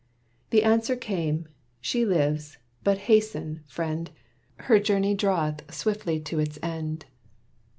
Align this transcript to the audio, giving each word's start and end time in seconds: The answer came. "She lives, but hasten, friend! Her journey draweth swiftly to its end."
The 0.49 0.63
answer 0.63 0.95
came. 0.95 1.47
"She 1.79 2.07
lives, 2.07 2.57
but 2.83 2.97
hasten, 3.05 3.61
friend! 3.67 4.09
Her 4.61 4.79
journey 4.79 5.13
draweth 5.13 5.71
swiftly 5.71 6.19
to 6.21 6.39
its 6.39 6.57
end." 6.63 7.05